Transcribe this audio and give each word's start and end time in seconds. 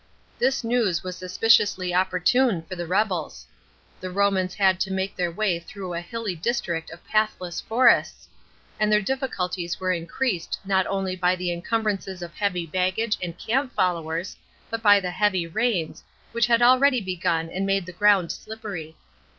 This 0.39 0.63
news 0.63 1.03
was 1.03 1.15
suspiciously 1.15 1.93
opportune 1.93 2.63
for 2.63 2.75
the 2.75 2.87
rebels. 2.87 3.45
The 3.99 4.09
Romans 4.09 4.55
had 4.55 4.79
to 4.79 4.91
make 4.91 5.15
their 5.15 5.29
way 5.29 5.59
through 5.59 5.93
a 5.93 6.01
hilly 6.01 6.33
district 6.35 6.89
of 6.89 7.05
pathless 7.05 7.61
forests, 7.61 8.27
and 8.79 8.91
their 8.91 8.99
difficulties 9.03 9.79
were 9.79 9.91
increased 9.91 10.57
not 10.65 10.87
only 10.87 11.15
by 11.15 11.35
the 11.35 11.51
encumbrances 11.53 12.23
of 12.23 12.33
heavy 12.33 12.65
baggage 12.65 13.15
and 13.21 13.37
camp 13.37 13.75
followers, 13.75 14.35
but 14.71 14.81
by 14.81 14.99
the 14.99 15.11
heavy 15.11 15.45
rains, 15.45 16.01
which 16.31 16.47
had 16.47 16.63
already 16.63 16.99
begun 16.99 17.51
and 17.51 17.67
made 17.67 17.85
the 17.85 17.91
ground 17.93 18.31
slippery. 18.31 18.95